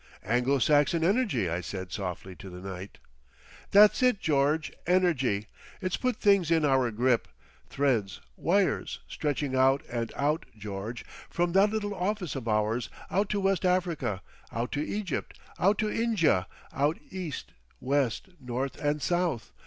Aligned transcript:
"Anglo 0.23 0.57
Saxon 0.57 1.03
energy," 1.03 1.47
I 1.47 1.61
said 1.61 1.91
softly 1.91 2.35
to 2.37 2.49
the 2.49 2.57
night. 2.59 2.97
"That's 3.69 4.01
it, 4.01 4.19
George—energy. 4.19 5.45
It's 5.79 5.95
put 5.95 6.15
things 6.15 6.49
in 6.49 6.65
our 6.65 6.89
grip—threads, 6.89 8.19
wires, 8.35 8.99
stretching 9.07 9.55
out 9.55 9.83
and 9.87 10.11
out, 10.15 10.47
George, 10.57 11.05
from 11.29 11.51
that 11.51 11.69
little 11.69 11.93
office 11.93 12.35
of 12.35 12.47
ours, 12.47 12.89
out 13.11 13.29
to 13.29 13.39
West 13.39 13.63
Africa, 13.63 14.23
out 14.51 14.71
to 14.71 14.83
Egypt, 14.83 15.39
out 15.59 15.77
to 15.77 15.85
Inja, 15.85 16.47
out 16.73 16.97
east, 17.11 17.51
west, 17.79 18.29
north 18.39 18.77
and 18.79 19.03
south. 19.03 19.51